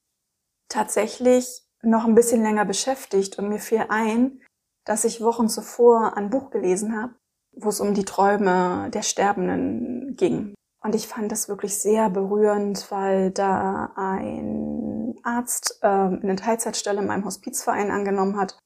tatsächlich 0.69 1.63
noch 1.83 2.05
ein 2.05 2.15
bisschen 2.15 2.43
länger 2.43 2.65
beschäftigt 2.65 3.39
und 3.39 3.49
mir 3.49 3.59
fiel 3.59 3.87
ein, 3.89 4.41
dass 4.85 5.05
ich 5.05 5.21
Wochen 5.21 5.49
zuvor 5.49 6.17
ein 6.17 6.31
Buch 6.31 6.51
gelesen 6.51 6.97
habe, 6.97 7.15
wo 7.53 7.69
es 7.71 7.81
um 7.81 7.93
die 7.93 8.05
Träume 8.05 8.89
der 8.91 9.03
Sterbenden 9.03 10.15
ging. 10.17 10.55
Und 10.81 10.95
ich 10.95 11.09
fand 11.09 11.33
das 11.33 11.49
wirklich 11.49 11.77
sehr 11.77 12.09
berührend, 12.09 12.89
weil 12.93 13.33
da 13.33 13.93
ein 13.97 15.17
Arzt 15.25 15.81
äh, 15.83 15.89
eine 15.89 16.37
Teilzeitstelle 16.37 17.01
in 17.01 17.09
meinem 17.09 17.25
Hospizverein 17.25 17.91
angenommen 17.91 18.37
hat 18.37 18.59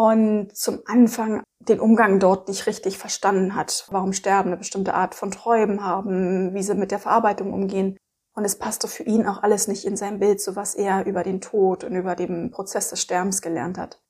und 0.00 0.56
zum 0.56 0.80
Anfang 0.86 1.42
den 1.58 1.78
Umgang 1.78 2.20
dort 2.20 2.48
nicht 2.48 2.66
richtig 2.66 2.96
verstanden 2.96 3.54
hat, 3.54 3.86
warum 3.90 4.14
Sterben 4.14 4.48
eine 4.48 4.56
bestimmte 4.56 4.94
Art 4.94 5.14
von 5.14 5.30
Träumen 5.30 5.84
haben, 5.84 6.54
wie 6.54 6.62
sie 6.62 6.74
mit 6.74 6.90
der 6.90 6.98
Verarbeitung 6.98 7.52
umgehen. 7.52 7.98
Und 8.34 8.46
es 8.46 8.58
passte 8.58 8.88
für 8.88 9.02
ihn 9.02 9.26
auch 9.26 9.42
alles 9.42 9.68
nicht 9.68 9.84
in 9.84 9.98
sein 9.98 10.18
Bild, 10.18 10.40
so 10.40 10.56
was 10.56 10.74
er 10.74 11.04
über 11.04 11.22
den 11.22 11.42
Tod 11.42 11.84
und 11.84 11.94
über 11.94 12.16
den 12.16 12.50
Prozess 12.50 12.88
des 12.88 13.02
Sterbens 13.02 13.42
gelernt 13.42 13.76
hat. 13.76 14.00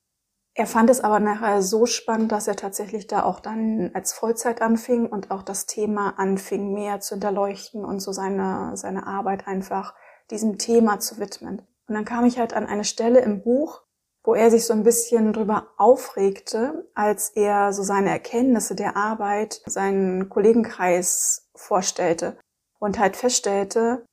Er 0.54 0.68
fand 0.68 0.90
es 0.90 1.00
aber 1.00 1.18
nachher 1.18 1.60
so 1.60 1.86
spannend, 1.86 2.30
dass 2.30 2.46
er 2.46 2.54
tatsächlich 2.54 3.08
da 3.08 3.24
auch 3.24 3.40
dann 3.40 3.90
als 3.92 4.12
Vollzeit 4.12 4.62
anfing 4.62 5.06
und 5.06 5.32
auch 5.32 5.42
das 5.42 5.66
Thema 5.66 6.14
anfing, 6.18 6.72
mehr 6.72 7.00
zu 7.00 7.16
hinterleuchten 7.16 7.84
und 7.84 7.98
so 7.98 8.12
seine, 8.12 8.76
seine 8.76 9.08
Arbeit 9.08 9.48
einfach 9.48 9.96
diesem 10.30 10.56
Thema 10.56 11.00
zu 11.00 11.18
widmen. 11.18 11.62
Und 11.88 11.96
dann 11.96 12.04
kam 12.04 12.26
ich 12.26 12.38
halt 12.38 12.54
an 12.54 12.66
eine 12.66 12.84
Stelle 12.84 13.18
im 13.22 13.42
Buch, 13.42 13.82
wo 14.30 14.36
er 14.36 14.48
sich 14.48 14.64
so 14.64 14.72
ein 14.72 14.84
bisschen 14.84 15.32
drüber 15.32 15.72
aufregte, 15.76 16.88
als 16.94 17.30
er 17.30 17.72
so 17.72 17.82
seine 17.82 18.10
Erkenntnisse 18.10 18.76
der 18.76 18.96
Arbeit 18.96 19.60
seinen 19.66 20.28
Kollegenkreis 20.28 21.50
vorstellte 21.56 22.38
und 22.78 23.00
halt 23.00 23.16
feststellte, 23.16 24.06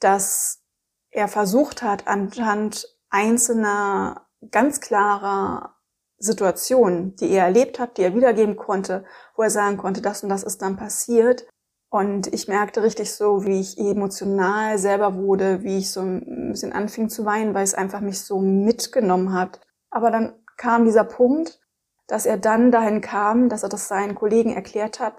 dass 0.00 0.64
er 1.12 1.28
versucht 1.28 1.80
hat, 1.84 2.08
anhand 2.08 2.88
einzelner 3.08 4.26
ganz 4.50 4.80
klarer 4.80 5.76
Situationen, 6.18 7.14
die 7.14 7.30
er 7.30 7.44
erlebt 7.44 7.78
hat, 7.78 7.98
die 7.98 8.02
er 8.02 8.16
wiedergeben 8.16 8.56
konnte, 8.56 9.04
wo 9.36 9.42
er 9.42 9.50
sagen 9.50 9.76
konnte, 9.76 10.02
das 10.02 10.24
und 10.24 10.28
das 10.28 10.42
ist 10.42 10.60
dann 10.60 10.76
passiert. 10.76 11.46
Und 11.92 12.32
ich 12.32 12.48
merkte 12.48 12.82
richtig 12.82 13.12
so, 13.12 13.44
wie 13.44 13.60
ich 13.60 13.76
emotional 13.76 14.78
selber 14.78 15.14
wurde, 15.14 15.62
wie 15.62 15.76
ich 15.76 15.92
so 15.92 16.00
ein 16.00 16.48
bisschen 16.50 16.72
anfing 16.72 17.10
zu 17.10 17.26
weinen, 17.26 17.52
weil 17.52 17.64
es 17.64 17.74
einfach 17.74 18.00
mich 18.00 18.22
so 18.22 18.40
mitgenommen 18.40 19.34
hat. 19.34 19.60
Aber 19.90 20.10
dann 20.10 20.32
kam 20.56 20.86
dieser 20.86 21.04
Punkt, 21.04 21.60
dass 22.06 22.24
er 22.24 22.38
dann 22.38 22.72
dahin 22.72 23.02
kam, 23.02 23.50
dass 23.50 23.62
er 23.62 23.68
das 23.68 23.88
seinen 23.88 24.14
Kollegen 24.14 24.54
erklärt 24.54 25.00
hat, 25.00 25.16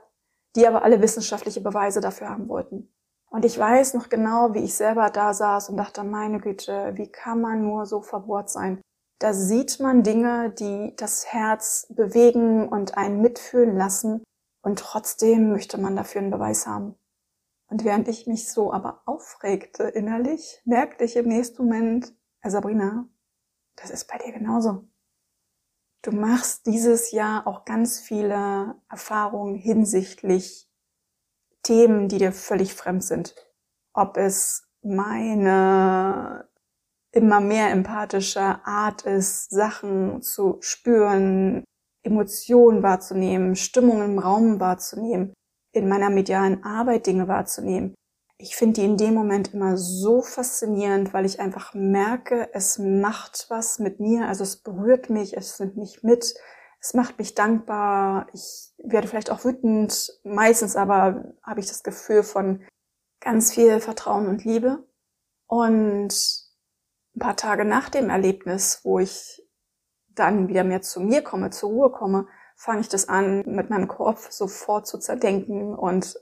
die 0.56 0.68
aber 0.68 0.84
alle 0.84 1.00
wissenschaftliche 1.00 1.62
Beweise 1.62 2.02
dafür 2.02 2.30
haben 2.30 2.50
wollten. 2.50 2.92
Und 3.30 3.46
ich 3.46 3.58
weiß 3.58 3.94
noch 3.94 4.10
genau, 4.10 4.56
wie 4.56 4.64
ich 4.64 4.74
selber 4.74 5.12
da 5.12 5.36
saß 5.36 5.70
und 5.70 5.78
dachte, 5.78 6.04
meine 6.04 6.40
Güte, 6.40 6.94
wie 6.96 7.12
kann 7.12 7.40
man 7.40 7.62
nur 7.62 7.86
so 7.86 8.02
verbohrt 8.02 8.50
sein? 8.50 8.82
Da 9.20 9.34
sieht 9.34 9.80
man 9.80 10.02
Dinge, 10.02 10.50
die 10.50 10.96
das 10.96 11.28
Herz 11.32 11.86
bewegen 11.90 12.68
und 12.68 12.98
einen 12.98 13.22
mitfühlen 13.22 13.78
lassen. 13.78 14.24
Und 14.64 14.80
trotzdem 14.80 15.52
möchte 15.52 15.78
man 15.78 15.96
dafür 15.96 16.22
einen 16.22 16.32
Beweis 16.32 16.66
haben. 16.66 16.96
Und 17.68 17.84
während 17.84 18.08
ich 18.08 18.28
mich 18.28 18.50
so 18.50 18.72
aber 18.72 19.02
aufregte 19.06 19.84
innerlich, 19.84 20.62
merkte 20.66 21.04
ich 21.04 21.16
im 21.18 21.28
nächsten 21.28 21.64
Moment, 21.64 22.14
Herr 22.40 22.52
Sabrina, 22.52 23.08
das 23.76 23.90
ist 23.90 24.08
bei 24.08 24.18
dir 24.18 24.32
genauso. 24.32 24.88
Du 26.02 26.12
machst 26.12 26.66
dieses 26.66 27.12
Jahr 27.12 27.46
auch 27.46 27.66
ganz 27.66 28.00
viele 28.00 28.76
Erfahrungen 28.90 29.56
hinsichtlich 29.56 30.70
Themen, 31.64 32.08
die 32.08 32.18
dir 32.18 32.32
völlig 32.32 32.74
fremd 32.74 33.04
sind. 33.04 33.36
Ob 33.94 34.18
es 34.18 34.68
meine 34.82 36.50
immer 37.12 37.40
mehr 37.40 37.70
empathische 37.70 38.66
Art 38.66 39.04
ist, 39.04 39.50
Sachen 39.50 40.22
zu 40.22 40.58
spüren, 40.62 41.64
Emotionen 42.04 42.84
wahrzunehmen, 42.84 43.56
Stimmungen 43.56 44.12
im 44.12 44.20
Raum 44.20 44.60
wahrzunehmen, 44.60 45.34
in 45.72 45.88
meiner 45.88 46.10
medialen 46.10 46.64
Arbeit 46.64 47.08
Dinge 47.08 47.28
wahrzunehmen. 47.28 47.96
Ich 48.38 48.56
finde 48.56 48.82
die 48.82 48.86
in 48.86 48.98
dem 48.98 49.14
Moment 49.14 49.54
immer 49.54 49.78
so 49.78 50.22
faszinierend, 50.22 51.14
weil 51.14 51.26
ich 51.26 51.40
einfach 51.40 51.74
merke, 51.74 52.50
es 52.54 52.78
macht 52.78 53.46
was 53.50 53.80
mit 53.80 54.00
mir, 54.00 54.28
also 54.28 54.44
es 54.44 54.58
berührt 54.58 55.10
mich, 55.10 55.38
es 55.38 55.60
nimmt 55.60 55.78
mich 55.78 56.04
mit, 56.04 56.34
es 56.82 56.94
macht 56.94 57.18
mich 57.20 57.36
dankbar, 57.36 58.28
ich 58.34 58.74
werde 58.78 59.08
vielleicht 59.08 59.32
auch 59.32 59.46
wütend, 59.46 60.20
meistens 60.24 60.76
aber 60.76 61.34
habe 61.42 61.62
ich 61.62 61.68
das 61.68 61.84
Gefühl 61.84 62.24
von 62.24 62.66
ganz 63.22 63.54
viel 63.54 63.80
Vertrauen 63.80 64.28
und 64.28 64.44
Liebe. 64.44 64.86
Und 65.48 66.14
ein 67.16 67.20
paar 67.20 67.38
Tage 67.38 67.64
nach 67.64 67.90
dem 67.90 68.10
Erlebnis, 68.10 68.82
wo 68.84 69.00
ich 69.00 69.43
dann 70.16 70.48
wieder 70.48 70.64
mehr 70.64 70.82
zu 70.82 71.00
mir 71.00 71.22
komme, 71.22 71.50
zur 71.50 71.70
Ruhe 71.70 71.92
komme, 71.92 72.28
fange 72.56 72.82
ich 72.82 72.90
das 72.90 73.10
an, 73.10 73.44
mit 73.46 73.70
meinem 73.70 73.88
Kopf 73.88 74.32
sofort 74.32 74.88
zu 74.88 74.98
zerdenken 74.98 75.76
und 75.76 76.16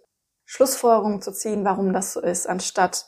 Schlussfolgerungen 0.45 1.21
zu 1.21 1.31
ziehen, 1.31 1.63
warum 1.63 1.93
das 1.93 2.13
so 2.13 2.21
ist, 2.21 2.47
anstatt 2.47 3.05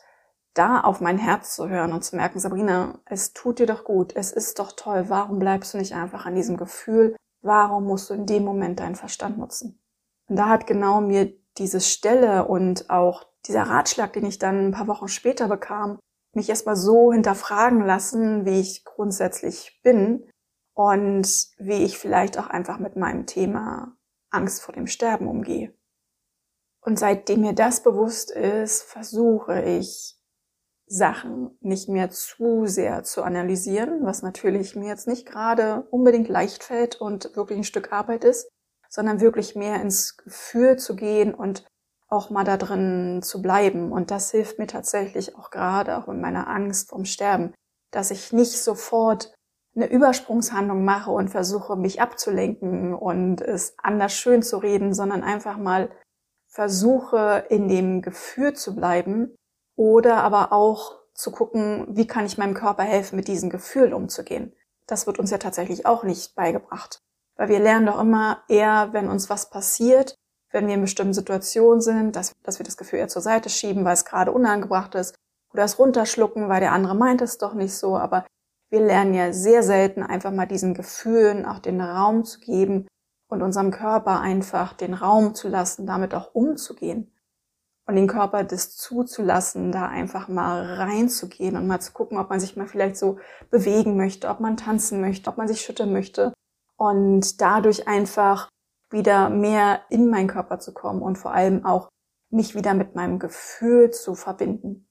da 0.54 0.82
auf 0.82 1.02
mein 1.02 1.18
Herz 1.18 1.56
zu 1.56 1.68
hören 1.68 1.94
und 1.94 2.04
zu 2.04 2.16
merken, 2.16 2.40
Sabrina, 2.40 3.00
es 3.06 3.34
tut 3.34 3.60
dir 3.60 3.66
doch 3.66 3.84
gut, 3.84 4.16
es 4.16 4.32
ist 4.32 4.60
doch 4.60 4.74
toll, 4.74 5.06
warum 5.08 5.40
bleibst 5.40 5.74
du 5.74 5.78
nicht 5.78 5.94
einfach 5.94 6.26
an 6.26 6.36
diesem 6.36 6.58
Gefühl, 6.58 7.16
warum 7.42 7.86
musst 7.86 8.10
du 8.10 8.14
in 8.14 8.26
dem 8.26 8.44
Moment 8.44 8.80
deinen 8.80 8.96
Verstand 8.96 9.38
nutzen? 9.38 9.82
Und 10.28 10.36
da 10.36 10.50
hat 10.50 10.68
genau 10.68 11.02
mir 11.02 11.34
diese 11.58 11.82
Stelle 11.82 12.46
und 12.46 12.90
auch 12.90 13.26
dieser 13.48 13.64
Ratschlag, 13.64 14.14
den 14.14 14.26
ich 14.26 14.40
dann 14.40 14.68
ein 14.68 14.72
paar 14.72 14.88
Wochen 14.88 15.08
später 15.08 15.48
bekam, 15.48 16.00
mich 16.34 16.50
erstmal 16.50 16.76
so 16.76 17.12
hinterfragen 17.12 17.86
lassen, 17.86 18.46
wie 18.46 18.60
ich 18.60 18.86
grundsätzlich 18.86 19.82
bin 19.84 20.30
und 20.74 21.28
wie 21.58 21.84
ich 21.84 21.98
vielleicht 21.98 22.38
auch 22.38 22.48
einfach 22.48 22.80
mit 22.80 22.96
meinem 22.96 23.26
Thema 23.26 23.96
Angst 24.30 24.62
vor 24.62 24.74
dem 24.74 24.88
Sterben 24.88 25.28
umgehe. 25.28 25.74
Und 26.82 27.00
seitdem 27.00 27.42
mir 27.42 27.54
das 27.54 27.84
bewusst 27.84 28.32
ist, 28.32 28.84
versuche 28.84 29.62
ich 29.64 30.18
Sachen 30.86 31.58
nicht 31.62 31.88
mehr 31.88 32.10
zu 32.10 32.66
sehr 32.66 33.04
zu 33.04 33.24
analysieren, 33.24 34.06
was 34.06 34.22
natürlich 34.22 34.76
mir 34.76 34.90
jetzt 34.90 35.08
nicht 35.08 35.26
gerade 35.26 35.88
unbedingt 35.92 36.28
leicht 36.28 36.64
fällt 36.64 37.00
und 37.00 37.36
wirklich 37.36 37.58
ein 37.58 37.64
Stück 37.64 37.94
Arbeit 37.94 38.26
ist, 38.26 38.50
sondern 38.90 39.22
wirklich 39.22 39.56
mehr 39.56 39.82
ins 39.82 40.18
Gefühl 40.18 40.78
zu 40.78 40.96
gehen 40.96 41.34
und 41.34 41.66
auch 42.10 42.30
mal 42.30 42.44
da 42.44 42.58
drin 42.58 43.22
zu 43.24 43.42
bleiben. 43.42 43.92
Und 43.92 44.12
das 44.12 44.32
hilft 44.32 44.60
mir 44.60 44.68
tatsächlich 44.68 45.36
auch 45.36 45.50
gerade 45.50 45.98
auch 45.98 46.08
in 46.08 46.22
meiner 46.22 46.48
Angst 46.48 46.90
vom 46.90 47.06
Sterben, 47.06 47.54
dass 47.92 48.12
ich 48.12 48.34
nicht 48.34 48.62
sofort 48.62 49.34
eine 49.76 49.88
Übersprungshandlung 49.88 50.86
mache 50.86 51.12
und 51.12 51.30
versuche, 51.30 51.76
mich 51.76 52.02
abzulenken 52.02 52.94
und 52.94 53.42
es 53.42 53.76
anders 53.82 54.14
schön 54.14 54.44
zu 54.44 54.58
reden, 54.58 54.94
sondern 54.94 55.24
einfach 55.24 55.58
mal 55.58 55.90
versuche, 56.48 57.46
in 57.50 57.68
dem 57.68 58.02
Gefühl 58.02 58.54
zu 58.54 58.76
bleiben 58.76 59.36
oder 59.76 60.18
aber 60.24 60.52
auch 60.52 61.00
zu 61.16 61.32
gucken, 61.32 61.88
wie 61.90 62.08
kann 62.08 62.26
ich 62.26 62.38
meinem 62.38 62.54
Körper 62.54 62.84
helfen, 62.84 63.16
mit 63.16 63.28
diesem 63.28 63.50
Gefühl 63.50 63.94
umzugehen. 63.94 64.54
Das 64.88 65.08
wird 65.08 65.20
uns 65.20 65.32
ja 65.32 65.38
tatsächlich 65.38 65.86
auch 65.86 66.04
nicht 66.04 66.36
beigebracht. 66.36 67.00
Weil 67.36 67.50
wir 67.50 67.60
lernen 67.60 67.88
doch 67.88 68.00
immer 68.00 68.44
eher, 68.48 68.90
wenn 68.92 69.10
uns 69.10 69.30
was 69.30 69.50
passiert, 69.50 70.16
wenn 70.52 70.68
wir 70.68 70.76
in 70.76 70.82
bestimmten 70.82 71.14
Situationen 71.14 71.82
sind, 71.82 72.16
dass, 72.16 72.32
dass 72.44 72.60
wir 72.60 72.66
das 72.66 72.78
Gefühl 72.78 73.00
eher 73.00 73.08
zur 73.08 73.24
Seite 73.24 73.50
schieben, 73.50 73.86
weil 73.86 73.94
es 73.94 74.06
gerade 74.06 74.32
unangebracht 74.32 74.94
ist, 74.96 75.16
oder 75.52 75.64
es 75.64 75.80
runterschlucken, 75.80 76.50
weil 76.50 76.60
der 76.60 76.72
andere 76.72 76.96
meint 76.96 77.22
es 77.22 77.38
doch 77.38 77.54
nicht 77.54 77.76
so, 77.76 77.98
aber 77.98 78.26
wir 78.74 78.82
lernen 78.82 79.14
ja 79.14 79.32
sehr 79.32 79.62
selten 79.62 80.02
einfach 80.02 80.32
mal 80.32 80.48
diesen 80.48 80.74
Gefühlen 80.74 81.46
auch 81.46 81.60
den 81.60 81.80
Raum 81.80 82.26
zu 82.26 82.40
geben 82.40 82.88
und 83.30 83.44
unserem 83.44 83.70
Körper 83.70 84.20
einfach 84.20 84.74
den 84.74 84.96
Raum 84.96 85.36
zu 85.36 85.48
lassen, 85.48 85.86
damit 85.86 86.16
auch 86.16 86.34
umzugehen. 86.34 87.14
Und 87.86 87.96
den 87.96 88.08
Körper 88.08 88.44
das 88.44 88.76
zuzulassen, 88.76 89.72
da 89.72 89.90
einfach 89.90 90.28
mal 90.28 90.66
reinzugehen 90.74 91.56
und 91.56 91.68
mal 91.68 91.82
zu 91.82 91.92
gucken, 91.94 92.18
ob 92.18 92.32
man 92.32 92.40
sich 92.40 92.58
mal 92.58 92.66
vielleicht 92.66 92.98
so 92.98 93.20
bewegen 93.52 93.96
möchte, 93.96 94.28
ob 94.28 94.40
man 94.40 94.58
tanzen 94.58 95.02
möchte, 95.02 95.30
ob 95.30 95.38
man 95.38 95.48
sich 95.48 95.62
schütteln 95.62 95.94
möchte. 95.94 96.34
Und 96.76 97.42
dadurch 97.42 97.88
einfach 97.88 98.50
wieder 98.90 99.30
mehr 99.30 99.82
in 99.92 100.10
meinen 100.10 100.28
Körper 100.28 100.58
zu 100.58 100.74
kommen 100.74 101.04
und 101.04 101.20
vor 101.20 101.32
allem 101.32 101.64
auch 101.64 101.90
mich 102.32 102.56
wieder 102.56 102.74
mit 102.74 102.96
meinem 102.96 103.20
Gefühl 103.20 103.92
zu 103.92 104.16
verbinden. 104.16 104.88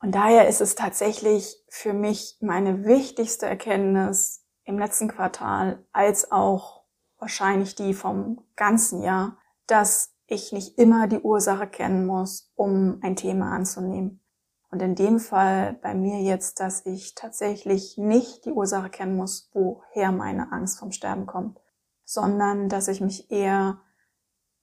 Und 0.00 0.14
daher 0.14 0.48
ist 0.48 0.60
es 0.60 0.74
tatsächlich 0.74 1.62
für 1.68 1.92
mich 1.92 2.38
meine 2.40 2.84
wichtigste 2.84 3.46
Erkenntnis 3.46 4.44
im 4.64 4.78
letzten 4.78 5.08
Quartal 5.08 5.84
als 5.92 6.30
auch 6.30 6.84
wahrscheinlich 7.18 7.74
die 7.74 7.94
vom 7.94 8.44
ganzen 8.54 9.02
Jahr, 9.02 9.38
dass 9.66 10.14
ich 10.26 10.52
nicht 10.52 10.78
immer 10.78 11.08
die 11.08 11.18
Ursache 11.18 11.66
kennen 11.66 12.06
muss, 12.06 12.52
um 12.54 13.00
ein 13.02 13.16
Thema 13.16 13.50
anzunehmen. 13.50 14.22
Und 14.70 14.82
in 14.82 14.94
dem 14.94 15.18
Fall 15.18 15.78
bei 15.82 15.94
mir 15.94 16.20
jetzt, 16.20 16.60
dass 16.60 16.84
ich 16.84 17.14
tatsächlich 17.14 17.96
nicht 17.96 18.44
die 18.44 18.52
Ursache 18.52 18.90
kennen 18.90 19.16
muss, 19.16 19.50
woher 19.52 20.12
meine 20.12 20.52
Angst 20.52 20.78
vom 20.78 20.92
Sterben 20.92 21.26
kommt, 21.26 21.58
sondern 22.04 22.68
dass 22.68 22.86
ich 22.86 23.00
mich 23.00 23.30
eher 23.30 23.80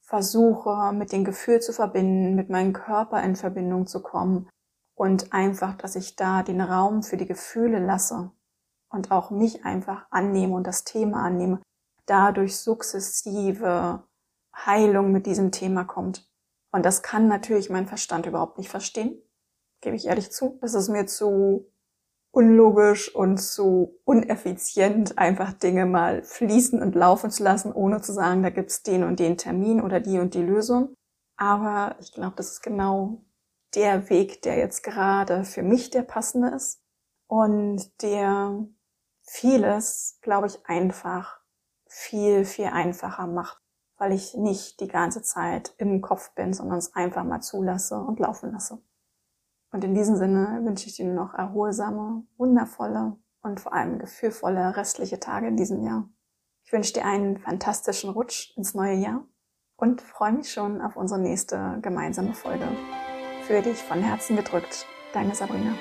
versuche, 0.02 0.94
mit 0.94 1.12
dem 1.12 1.26
Gefühl 1.26 1.60
zu 1.60 1.74
verbinden, 1.74 2.36
mit 2.36 2.50
meinem 2.50 2.72
Körper 2.72 3.22
in 3.24 3.36
Verbindung 3.36 3.88
zu 3.88 4.04
kommen 4.04 4.48
und 4.96 5.34
einfach, 5.34 5.76
dass 5.76 5.96
ich 5.96 6.16
da 6.16 6.42
den 6.42 6.62
Raum 6.62 7.04
für 7.04 7.18
die 7.18 7.26
Gefühle 7.26 7.80
lasse 7.80 8.32
und 8.90 9.12
auch 9.12 9.30
mich 9.30 9.66
einfach 9.66 10.08
annehme 10.10 10.56
und 10.56 10.66
das 10.66 10.84
Thema 10.84 11.24
annehme, 11.24 11.62
dadurch 12.06 12.58
sukzessive 12.58 14.04
Heilung 14.56 15.12
mit 15.12 15.26
diesem 15.26 15.52
Thema 15.52 15.84
kommt. 15.84 16.30
Und 16.72 16.86
das 16.86 17.04
kann 17.04 17.28
natürlich 17.28 17.70
mein 17.70 17.88
Verstand 17.88 18.26
überhaupt 18.26 18.58
nicht 18.58 18.70
verstehen, 18.70 19.22
gebe 19.82 19.96
ich 19.96 20.08
ehrlich 20.08 20.32
zu. 20.32 20.58
Das 20.62 20.74
ist 20.74 20.90
mir 20.90 21.08
zu 21.08 21.72
unlogisch 22.32 23.16
und 23.16 23.38
zu 23.38 23.98
uneffizient, 24.04 25.18
einfach 25.18 25.54
Dinge 25.54 25.86
mal 25.86 26.22
fließen 26.24 26.82
und 26.82 26.94
laufen 26.94 27.32
zu 27.32 27.44
lassen, 27.44 27.72
ohne 27.72 28.02
zu 28.02 28.12
sagen, 28.12 28.44
da 28.44 28.50
gibt's 28.50 28.84
den 28.84 29.04
und 29.04 29.20
den 29.20 29.38
Termin 29.38 29.82
oder 29.82 30.02
die 30.02 30.20
und 30.20 30.34
die 30.34 30.42
Lösung. 30.42 30.94
Aber 31.38 31.96
ich 32.02 32.12
glaube, 32.12 32.36
das 32.36 32.52
ist 32.52 32.62
genau 32.62 33.22
der 33.76 34.10
Weg, 34.10 34.42
der 34.42 34.58
jetzt 34.58 34.84
gerade 34.84 35.44
für 35.44 35.64
mich 35.64 35.90
der 35.90 36.04
passende 36.04 36.50
ist 36.50 36.82
und 37.28 38.02
der 38.02 38.66
vieles, 39.22 40.20
glaube 40.22 40.48
ich, 40.48 40.66
einfach 40.66 41.40
viel, 41.88 42.46
viel 42.46 42.66
einfacher 42.66 43.28
macht, 43.28 43.62
weil 43.98 44.12
ich 44.12 44.36
nicht 44.36 44.80
die 44.80 44.88
ganze 44.88 45.22
Zeit 45.22 45.74
im 45.78 46.02
Kopf 46.02 46.34
bin, 46.36 46.54
sondern 46.54 46.78
es 46.78 46.96
einfach 46.96 47.24
mal 47.24 47.42
zulasse 47.42 47.98
und 47.98 48.20
laufen 48.20 48.52
lasse. 48.52 48.82
Und 49.72 49.84
in 49.84 49.94
diesem 49.94 50.16
Sinne 50.16 50.62
wünsche 50.64 50.88
ich 50.88 50.96
dir 50.96 51.06
noch 51.06 51.34
erholsame, 51.34 52.24
wundervolle 52.38 53.18
und 53.42 53.60
vor 53.60 53.74
allem 53.74 54.00
gefühlvolle 54.00 54.76
restliche 54.76 55.20
Tage 55.20 55.48
in 55.48 55.58
diesem 55.58 55.84
Jahr. 55.84 56.10
Ich 56.64 56.72
wünsche 56.72 56.94
dir 56.94 57.06
einen 57.06 57.38
fantastischen 57.38 58.10
Rutsch 58.10 58.56
ins 58.58 58.74
neue 58.74 58.96
Jahr 58.96 59.26
und 59.78 60.02
freue 60.02 60.32
mich 60.32 60.52
schon 60.52 60.82
auf 60.82 60.96
unsere 60.96 61.20
nächste 61.20 61.80
gemeinsame 61.82 62.34
Folge. 62.34 62.68
Für 63.48 63.62
dich 63.62 63.78
von 63.78 64.02
Herzen 64.02 64.36
gedrückt, 64.36 64.88
deine 65.14 65.36
Sabrina. 65.36 65.76